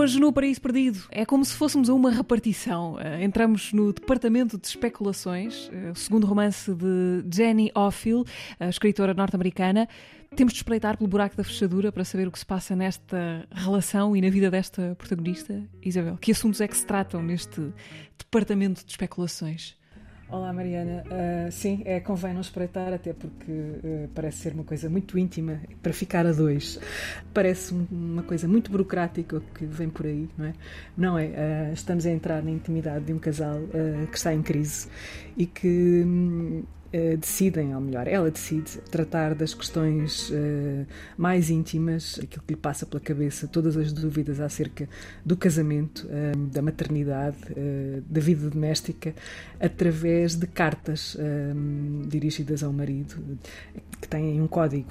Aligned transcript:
Hoje 0.00 0.18
no 0.18 0.32
Paraíso 0.32 0.62
Perdido 0.62 0.98
é 1.10 1.26
como 1.26 1.44
se 1.44 1.54
fôssemos 1.54 1.90
a 1.90 1.92
uma 1.92 2.10
repartição. 2.10 2.94
Uh, 2.94 3.22
entramos 3.22 3.70
no 3.74 3.92
Departamento 3.92 4.56
de 4.56 4.66
Especulações, 4.66 5.68
uh, 5.68 5.92
o 5.92 5.94
segundo 5.94 6.26
romance 6.26 6.74
de 6.74 7.22
Jenny 7.30 7.70
Offill, 7.74 8.24
a 8.58 8.70
escritora 8.70 9.12
norte-americana. 9.12 9.86
Temos 10.34 10.54
de 10.54 10.60
espreitar 10.60 10.96
pelo 10.96 11.06
buraco 11.06 11.36
da 11.36 11.44
fechadura 11.44 11.92
para 11.92 12.02
saber 12.02 12.26
o 12.26 12.32
que 12.32 12.38
se 12.38 12.46
passa 12.46 12.74
nesta 12.74 13.46
relação 13.52 14.16
e 14.16 14.22
na 14.22 14.30
vida 14.30 14.50
desta 14.50 14.94
protagonista, 14.96 15.62
Isabel. 15.82 16.16
Que 16.16 16.32
assuntos 16.32 16.62
é 16.62 16.66
que 16.66 16.78
se 16.78 16.86
tratam 16.86 17.22
neste 17.22 17.60
Departamento 18.16 18.82
de 18.82 18.90
Especulações? 18.90 19.76
Olá 20.32 20.52
Mariana, 20.52 21.02
uh, 21.06 21.50
sim, 21.50 21.82
é, 21.84 21.98
convém 21.98 22.32
não 22.32 22.40
espreitar, 22.40 22.92
até 22.92 23.12
porque 23.12 23.50
uh, 23.50 24.08
parece 24.14 24.38
ser 24.38 24.52
uma 24.52 24.62
coisa 24.62 24.88
muito 24.88 25.18
íntima 25.18 25.60
para 25.82 25.92
ficar 25.92 26.24
a 26.24 26.30
dois. 26.30 26.78
Parece 27.34 27.74
uma 27.90 28.22
coisa 28.22 28.46
muito 28.46 28.70
burocrática 28.70 29.42
que 29.52 29.64
vem 29.64 29.90
por 29.90 30.06
aí, 30.06 30.28
não 30.38 30.44
é? 30.44 30.52
Não 30.96 31.18
é? 31.18 31.24
Uh, 31.26 31.72
estamos 31.72 32.06
a 32.06 32.10
entrar 32.10 32.44
na 32.44 32.50
intimidade 32.52 33.06
de 33.06 33.12
um 33.12 33.18
casal 33.18 33.58
que 34.08 34.16
está 34.16 34.32
em 34.32 34.40
crise 34.40 34.88
e 35.36 35.46
que. 35.46 36.04
Um, 36.06 36.62
Uh, 36.92 37.16
decidem, 37.16 37.72
ou 37.72 37.80
melhor, 37.80 38.08
ela 38.08 38.28
decide 38.32 38.78
tratar 38.90 39.32
das 39.32 39.54
questões 39.54 40.28
uh, 40.30 40.84
mais 41.16 41.48
íntimas, 41.48 42.18
aquilo 42.20 42.42
que 42.44 42.54
lhe 42.54 42.60
passa 42.60 42.84
pela 42.84 43.00
cabeça, 43.00 43.46
todas 43.46 43.76
as 43.76 43.92
dúvidas 43.92 44.40
acerca 44.40 44.88
do 45.24 45.36
casamento, 45.36 46.08
uh, 46.08 46.36
da 46.48 46.60
maternidade, 46.60 47.36
da 48.08 48.20
vida 48.20 48.50
doméstica, 48.50 49.14
através 49.60 50.34
de 50.34 50.46
cartas 50.46 51.16
dirigidas 52.08 52.62
ao 52.62 52.72
marido, 52.72 53.16
que 54.00 54.08
têm 54.08 54.40
um 54.40 54.46
código 54.46 54.88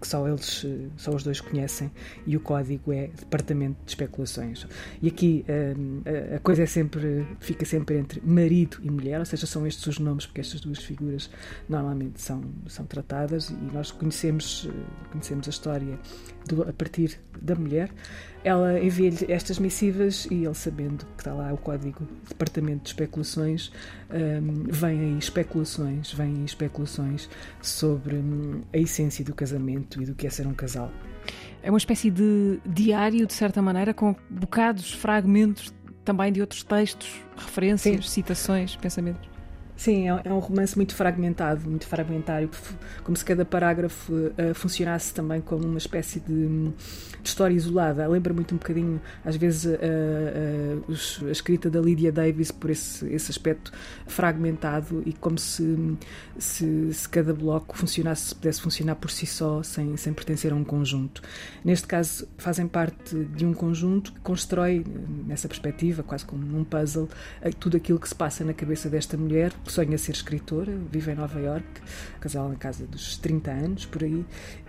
que 0.00 0.06
só 0.06 0.26
eles, 0.28 0.64
só 0.96 1.14
os 1.14 1.22
dois 1.22 1.40
conhecem, 1.40 1.90
e 2.26 2.36
o 2.36 2.40
código 2.40 2.92
é 2.92 3.08
Departamento 3.08 3.76
de 3.84 3.90
Especulações. 3.90 4.66
E 5.00 5.08
aqui 5.08 5.44
a 6.34 6.38
coisa 6.40 6.62
é 6.62 6.66
sempre, 6.66 7.26
fica 7.40 7.64
sempre 7.64 7.98
entre 7.98 8.20
marido 8.24 8.78
e 8.82 8.90
mulher, 8.90 9.18
ou 9.18 9.26
seja, 9.26 9.46
são 9.46 9.66
estes 9.66 9.86
os 9.86 9.98
nomes, 9.98 10.26
porque 10.26 10.40
estas 10.40 10.60
duas 10.60 10.78
figuras 10.78 11.30
normalmente 11.68 12.20
são, 12.20 12.42
são 12.66 12.84
tratadas 12.84 13.50
e 13.50 13.54
nós 13.72 13.90
conhecemos, 13.90 14.68
conhecemos 15.10 15.46
a 15.46 15.50
história 15.50 15.98
do, 16.46 16.62
a 16.62 16.72
partir 16.72 17.18
da 17.40 17.54
mulher. 17.54 17.90
Ela 18.44 18.80
envia-lhe 18.80 19.30
estas 19.30 19.58
missivas 19.58 20.26
e 20.30 20.44
ele, 20.44 20.54
sabendo 20.54 21.06
que 21.16 21.22
está 21.22 21.32
lá 21.32 21.52
o 21.52 21.56
código 21.56 22.06
Departamento 22.28 22.82
de 22.82 22.88
Especulações, 22.88 23.70
um, 24.10 24.64
vem 24.64 25.00
aí 25.00 25.18
especulações, 25.18 26.12
vem 26.12 26.36
aí 26.36 26.44
especulações 26.44 27.28
sobre 27.60 28.16
um, 28.16 28.62
a 28.72 28.78
essência 28.78 29.24
do 29.24 29.34
casamento 29.34 30.02
e 30.02 30.06
do 30.06 30.14
que 30.14 30.26
é 30.26 30.30
ser 30.30 30.46
um 30.46 30.54
casal. 30.54 30.90
É 31.62 31.70
uma 31.70 31.78
espécie 31.78 32.10
de 32.10 32.60
diário, 32.66 33.24
de 33.24 33.32
certa 33.32 33.62
maneira, 33.62 33.94
com 33.94 34.16
bocados, 34.28 34.92
fragmentos 34.92 35.72
também 36.04 36.32
de 36.32 36.40
outros 36.40 36.64
textos, 36.64 37.20
referências, 37.36 38.06
Sim. 38.06 38.10
citações, 38.10 38.76
pensamentos. 38.76 39.31
Sim, 39.76 40.08
é, 40.08 40.20
é 40.24 40.32
um 40.32 40.38
romance 40.38 40.76
muito 40.76 40.94
fragmentado, 40.94 41.68
muito 41.68 41.86
fragmentário, 41.86 42.48
como 43.02 43.16
se 43.16 43.24
cada 43.24 43.44
parágrafo 43.44 44.12
uh, 44.12 44.54
funcionasse 44.54 45.12
também 45.14 45.40
como 45.40 45.64
uma 45.64 45.78
espécie 45.78 46.20
de, 46.20 46.46
de 46.46 46.72
história 47.24 47.54
isolada. 47.54 48.06
Lembra 48.06 48.34
muito 48.34 48.54
um 48.54 48.58
bocadinho, 48.58 49.00
às 49.24 49.34
vezes, 49.34 49.64
uh, 49.64 49.78
uh, 49.78 50.84
os, 50.86 51.20
a 51.26 51.30
escrita 51.30 51.70
da 51.70 51.80
Lydia 51.80 52.12
Davis 52.12 52.50
por 52.50 52.70
esse, 52.70 53.06
esse 53.06 53.30
aspecto 53.30 53.72
fragmentado 54.06 55.02
e 55.06 55.12
como 55.14 55.38
se, 55.38 55.96
se, 56.38 56.92
se, 56.92 57.08
cada 57.08 57.32
bloco 57.32 57.76
funcionasse, 57.76 58.34
pudesse 58.34 58.60
funcionar 58.60 58.96
por 58.96 59.10
si 59.10 59.26
só, 59.26 59.62
sem, 59.62 59.96
sem 59.96 60.12
pertencer 60.12 60.52
a 60.52 60.54
um 60.54 60.64
conjunto. 60.64 61.22
Neste 61.64 61.86
caso, 61.86 62.28
fazem 62.36 62.68
parte 62.68 63.16
de 63.16 63.44
um 63.44 63.54
conjunto 63.54 64.12
que 64.12 64.20
constrói, 64.20 64.84
nessa 65.26 65.48
perspectiva, 65.48 66.02
quase 66.02 66.24
como 66.24 66.56
um 66.56 66.62
puzzle, 66.62 67.08
tudo 67.58 67.78
aquilo 67.78 67.98
que 67.98 68.08
se 68.08 68.14
passa 68.14 68.44
na 68.44 68.52
cabeça 68.52 68.88
desta 68.88 69.16
mulher 69.16 69.52
sonha 69.66 69.96
ser 69.98 70.12
escritora, 70.12 70.72
vive 70.90 71.12
em 71.12 71.14
Nova 71.14 71.38
York, 71.38 71.66
casal 72.20 72.48
na 72.48 72.56
casa 72.56 72.86
dos 72.86 73.16
30 73.18 73.50
anos, 73.50 73.86
por 73.86 74.02
aí, 74.02 74.24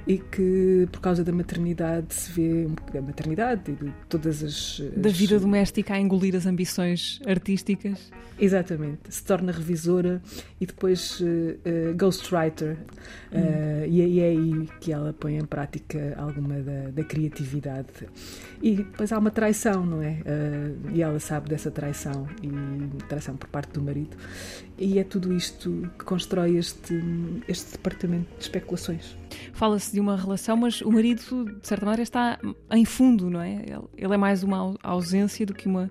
e 0.05 0.17
que 0.17 0.87
por 0.91 0.99
causa 0.99 1.23
da 1.23 1.31
maternidade 1.31 2.13
se 2.13 2.31
vê 2.31 2.67
da 2.93 3.01
maternidade 3.01 3.71
e 3.71 3.75
de 3.75 3.91
todas 4.09 4.43
as, 4.43 4.81
as 4.81 5.01
da 5.01 5.09
vida 5.09 5.39
doméstica 5.39 5.93
a 5.93 5.99
engolir 5.99 6.35
as 6.35 6.45
ambições 6.45 7.19
artísticas. 7.25 8.11
Exatamente. 8.37 8.99
Se 9.09 9.23
torna 9.23 9.51
revisora 9.51 10.21
e 10.59 10.65
depois 10.65 11.19
uh, 11.21 11.25
uh, 11.25 11.95
ghostwriter. 11.95 12.77
Hum. 13.31 13.39
uh, 13.39 13.87
e, 13.87 14.19
é 14.19 14.27
aí 14.27 14.69
que 14.81 14.91
ela 14.91 15.13
põe 15.13 15.37
em 15.37 15.45
prática 15.45 16.15
alguma 16.17 16.59
da, 16.61 16.89
da 16.89 17.03
criatividade. 17.03 17.87
E 18.61 18.77
depois 18.77 19.11
há 19.11 19.17
uma 19.17 19.31
traição 19.31 19.85
não 19.85 20.01
é? 20.01 20.17
E 20.93 21.01
ela 21.01 21.19
sabe 21.19 21.49
dessa 21.49 21.71
traição 21.71 22.27
e 22.41 22.49
traição 23.07 23.35
por 23.35 23.47
parte 23.49 23.71
do 23.73 23.81
marido 23.81 24.17
e 24.83 24.99
é 24.99 25.03
tudo 25.03 25.33
isto 25.33 25.89
que 25.97 26.05
constrói 26.05 26.57
este 26.57 27.01
este 27.47 27.71
departamento 27.71 28.27
de 28.37 28.43
especulações 28.43 29.15
fala-se 29.53 29.93
de 29.93 29.99
uma 29.99 30.15
relação, 30.17 30.57
mas 30.57 30.81
o 30.81 30.91
marido, 30.91 31.45
de 31.59 31.67
certa 31.67 31.85
maneira, 31.85 32.03
está 32.03 32.39
em 32.71 32.85
fundo, 32.85 33.29
não 33.29 33.41
é? 33.41 33.63
Ele, 33.65 33.83
ele 33.97 34.13
é 34.13 34.17
mais 34.17 34.43
uma 34.43 34.75
ausência 34.83 35.45
do 35.45 35.53
que 35.53 35.67
uma 35.67 35.89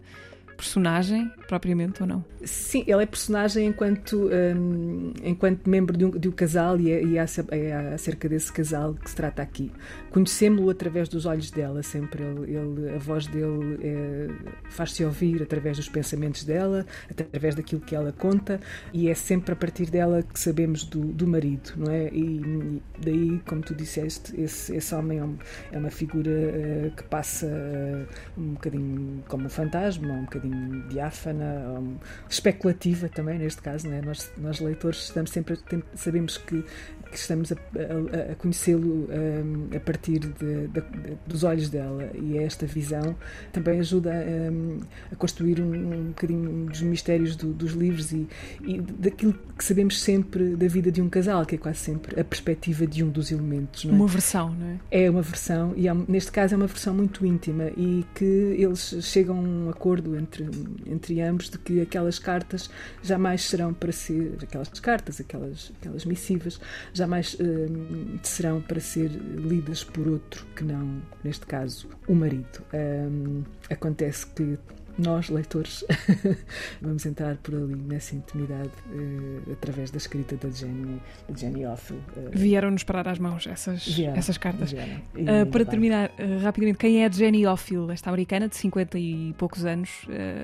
personagem, 0.56 1.30
propriamente, 1.52 2.00
ou 2.00 2.08
não? 2.08 2.24
Sim, 2.42 2.82
ele 2.86 3.02
é 3.02 3.04
personagem 3.04 3.66
enquanto, 3.66 4.30
um, 4.56 5.12
enquanto 5.22 5.68
membro 5.68 5.94
de 5.94 6.06
um, 6.06 6.10
de 6.10 6.26
um 6.26 6.32
casal 6.32 6.80
e, 6.80 6.90
é, 6.90 7.04
e 7.04 7.18
é, 7.18 7.26
é, 7.50 7.92
acerca 7.92 8.26
desse 8.26 8.50
casal 8.50 8.94
que 8.94 9.10
se 9.10 9.14
trata 9.14 9.42
aqui. 9.42 9.70
Conhecemos-lo 10.10 10.70
através 10.70 11.10
dos 11.10 11.26
olhos 11.26 11.50
dela, 11.50 11.82
sempre. 11.82 12.22
Ele, 12.22 12.56
ele 12.56 12.94
a 12.94 12.98
voz 12.98 13.26
dele 13.26 13.78
é, 13.82 14.28
faz-se 14.70 15.04
ouvir 15.04 15.42
através 15.42 15.76
dos 15.76 15.90
pensamentos 15.90 16.42
dela, 16.42 16.86
através 17.10 17.54
daquilo 17.54 17.82
que 17.82 17.94
ela 17.94 18.12
conta, 18.12 18.58
e 18.90 19.10
é 19.10 19.14
sempre 19.14 19.52
a 19.52 19.56
partir 19.56 19.90
dela 19.90 20.22
que 20.22 20.40
sabemos 20.40 20.84
do, 20.84 21.00
do 21.00 21.28
marido, 21.28 21.74
não 21.76 21.92
é? 21.92 22.08
E, 22.08 22.40
e 22.40 22.82
daí, 22.98 23.42
como 23.46 23.60
tu 23.60 23.74
disseste, 23.74 24.40
esse, 24.40 24.74
esse 24.74 24.94
homem 24.94 25.18
é, 25.18 25.24
um, 25.24 25.36
é 25.70 25.78
uma 25.78 25.90
figura 25.90 26.30
uh, 26.30 26.96
que 26.96 27.02
passa 27.04 27.46
uh, 27.46 28.40
um 28.40 28.54
bocadinho 28.54 29.22
como 29.28 29.44
um 29.44 29.50
fantasma, 29.50 30.14
um 30.14 30.24
bocadinho 30.24 30.88
diáfana, 30.88 31.41
um, 31.42 31.96
especulativa 32.28 33.08
também, 33.08 33.38
neste 33.38 33.60
caso. 33.62 33.88
É? 33.88 34.00
nós, 34.02 34.30
nós, 34.38 34.60
leitores, 34.60 35.04
estamos 35.04 35.30
sempre, 35.30 35.58
sabemos 35.94 36.38
que, 36.38 36.62
que 37.10 37.16
estamos 37.16 37.52
a, 37.52 37.56
a, 37.56 38.32
a 38.32 38.34
conhecê-lo 38.36 39.08
um, 39.10 39.76
a 39.76 39.80
partir 39.80 40.20
de, 40.20 40.68
de, 40.68 40.82
dos 41.26 41.44
olhos 41.44 41.68
dela 41.68 42.10
e 42.14 42.38
esta 42.38 42.66
visão 42.66 43.16
também 43.52 43.80
ajuda 43.80 44.10
um, 44.10 44.80
a 45.10 45.16
construir 45.16 45.60
um, 45.60 46.08
bocadinho 46.08 46.66
dos 46.66 46.82
mistérios 46.82 47.36
do, 47.36 47.52
dos 47.52 47.72
livros 47.72 48.12
e, 48.12 48.28
e 48.62 48.80
daquilo 48.80 49.34
que 49.56 49.64
sabemos 49.64 50.00
sempre 50.00 50.56
da 50.56 50.66
vida 50.66 50.90
de 50.90 51.00
um 51.00 51.08
casal, 51.08 51.44
que 51.44 51.54
é 51.54 51.58
quase 51.58 51.78
sempre 51.78 52.18
a 52.18 52.24
perspectiva 52.24 52.86
de 52.86 53.04
um 53.04 53.10
dos 53.10 53.30
elementos. 53.30 53.84
É? 53.84 53.88
Uma 53.88 54.06
versão, 54.06 54.54
não 54.54 54.66
é? 54.66 55.04
É 55.04 55.10
uma 55.10 55.22
versão, 55.22 55.74
e 55.76 55.86
neste 56.10 56.32
caso 56.32 56.54
é 56.54 56.56
uma 56.56 56.66
versão 56.66 56.94
muito 56.94 57.24
íntima 57.26 57.70
e 57.76 58.04
que 58.14 58.24
eles 58.24 58.96
chegam 59.02 59.38
a 59.38 59.40
um 59.40 59.70
acordo 59.70 60.16
entre 60.16 60.32
entre, 60.42 60.52
entre 60.86 61.20
ambos 61.32 61.48
de 61.50 61.58
que 61.58 61.80
aquelas 61.80 62.18
cartas 62.18 62.70
jamais 63.02 63.42
serão 63.42 63.72
para 63.74 63.90
ser, 63.90 64.36
aquelas 64.42 64.68
cartas, 64.68 65.20
aquelas, 65.20 65.72
aquelas 65.80 66.04
missivas, 66.04 66.60
jamais 66.92 67.36
hum, 67.40 68.18
serão 68.22 68.60
para 68.60 68.80
ser 68.80 69.08
lidas 69.08 69.82
por 69.82 70.06
outro 70.06 70.46
que 70.54 70.64
não, 70.64 71.02
neste 71.24 71.46
caso, 71.46 71.88
o 72.06 72.14
marido. 72.14 72.62
Hum, 72.72 73.42
acontece 73.70 74.26
que 74.26 74.58
nós, 74.98 75.28
leitores, 75.28 75.84
vamos 76.80 77.04
entrar 77.06 77.36
por 77.36 77.54
ali 77.54 77.74
nessa 77.74 78.14
intimidade 78.14 78.70
uh, 78.86 79.52
através 79.52 79.90
da 79.90 79.96
escrita 79.96 80.36
da 80.36 80.50
Jenny, 80.50 81.00
da 81.28 81.36
Jenny 81.36 81.66
Offill. 81.66 81.96
Uh, 81.96 82.30
Vieram-nos 82.32 82.84
parar 82.84 83.08
às 83.08 83.18
mãos 83.18 83.46
essas, 83.46 83.86
vieram, 83.86 84.16
essas 84.16 84.38
cartas. 84.38 84.72
Uh, 84.72 85.46
para 85.50 85.64
terminar, 85.64 86.10
rapidamente, 86.42 86.78
quem 86.78 87.02
é 87.02 87.06
a 87.06 87.10
Jenny 87.10 87.46
Offill, 87.46 87.90
esta 87.90 88.10
americana 88.10 88.48
de 88.48 88.56
50 88.56 88.98
e 88.98 89.34
poucos 89.38 89.64
anos? 89.64 89.90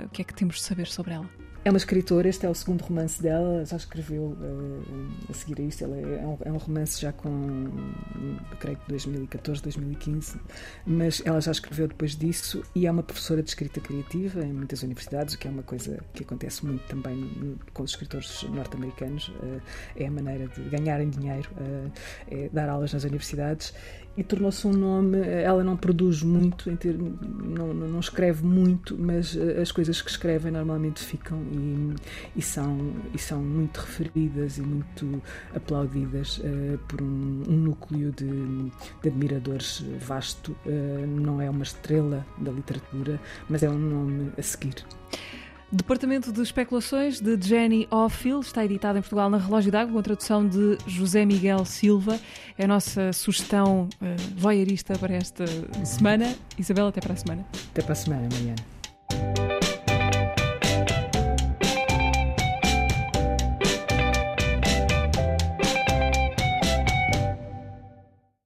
o 0.05 0.09
que 0.11 0.23
é 0.23 0.25
que 0.25 0.35
temos 0.35 0.57
de 0.57 0.63
saber 0.63 0.87
sobre 0.87 1.15
ela? 1.15 1.29
É 1.69 1.71
uma 1.71 1.77
escritora, 1.77 2.27
este 2.27 2.47
é 2.47 2.49
o 2.49 2.55
segundo 2.55 2.81
romance 2.81 3.23
dela, 3.23 3.63
já 3.63 3.77
escreveu 3.77 4.23
uh, 4.23 4.83
a 5.29 5.35
seguir 5.35 5.61
a 5.61 5.65
isto. 5.65 5.85
Ela 5.85 5.99
é, 5.99 6.01
é, 6.01 6.27
um, 6.27 6.39
é, 6.47 6.51
um, 6.51 6.57
romance 6.57 6.99
já 6.99 7.13
com, 7.13 7.67
creio 8.59 8.79
que 8.79 8.89
2014, 8.89 9.63
2015, 9.65 10.41
mas 10.87 11.21
ela 11.27 11.39
já 11.43 11.51
escreveu 11.53 11.87
depois 11.87 12.17
disso 12.17 12.63
e 12.75 12.87
é 12.87 12.91
uma 12.91 13.03
professora 13.03 13.43
de 13.43 13.51
escrita 13.51 13.83
criativa 13.83 14.43
em 14.43 14.51
muitas 14.51 14.83
universidades, 14.83 15.35
o 15.35 15.39
que 15.39 15.47
é 15.47 15.51
uma 15.51 15.63
coisa 15.63 16.03
que 16.15 16.23
acontece 16.23 16.65
muito 16.65 16.87
também 16.87 17.59
com 17.75 17.83
os 17.83 17.91
escritores 17.91 18.45
norte-americanos. 18.45 19.29
Uh, 19.29 19.61
é 19.95 20.07
a 20.07 20.11
maneira 20.11 20.49
de 20.49 20.63
ganharem 20.71 21.11
dinheiro, 21.11 21.51
uh, 21.61 21.93
é 22.31 22.49
dar 22.51 22.71
aulas 22.71 22.95
nas 22.95 23.05
universidades 23.05 23.75
e 24.19 24.25
tornou-se 24.25 24.67
um 24.67 24.73
nome. 24.73 25.21
Ela 25.21 25.63
não 25.63 25.77
produz 25.77 26.25
muito, 26.25 26.69
não, 27.25 27.73
não, 27.73 28.01
escreve 28.01 28.45
muito, 28.45 28.99
mas 28.99 29.37
eh, 29.37 29.63
as 29.63 29.71
coisas 29.71 30.03
que 30.03 30.11
escrevem 30.11 30.51
normalmente 30.51 31.01
ficam 31.01 31.41
e, 31.59 31.95
e 32.37 32.43
são, 32.43 32.93
e 33.15 33.19
são 33.19 33.41
muito 33.43 33.79
referidas 33.79 34.59
e 34.59 34.63
muito 34.63 35.23
aplaudidas 35.55 36.39
uh, 36.39 36.79
por 36.89 37.03
um, 37.03 37.43
um 37.49 37.57
núcleo 37.57 38.13
de, 38.13 38.27
de, 39.03 39.09
admiradores 39.09 39.85
vasto. 40.01 40.57
Uh, 40.65 41.07
não 41.07 41.41
é 41.41 41.51
uma 41.51 41.63
estrela 41.63 42.27
da 42.39 42.51
literatura, 42.51 43.21
mas 43.49 43.63
é 43.63 43.71
um 43.71 43.79
nome 43.79 44.33
a 44.37 44.43
seguir. 44.43 44.85
Departamento 45.71 46.33
de 46.33 46.41
Especulações 46.41 47.21
de 47.21 47.39
Jenny 47.47 47.87
Ophil 47.91 48.41
está 48.41 48.65
editado 48.65 48.99
em 48.99 49.03
Portugal 49.03 49.29
na 49.29 49.37
Relógio 49.37 49.71
d'Água 49.71 49.93
com 49.93 49.99
a 49.99 50.03
tradução 50.03 50.49
de 50.49 50.79
José 50.87 51.27
Miguel 51.27 51.63
Silva. 51.67 52.19
É 52.57 52.65
a 52.65 52.69
nossa 52.69 53.13
sugestão 53.13 53.87
uh, 54.01 54.07
voyeurista 54.35 54.99
para 54.99 55.15
esta 55.15 55.45
semana. 55.85 56.35
Isabel, 56.59 56.87
até 56.87 57.03
para 57.03 57.13
a 57.13 57.17
semana. 57.17 57.47
Até 57.71 57.83
para 57.83 57.93
a 57.93 57.97
semana, 57.97 58.29
Mariana. 58.33 58.78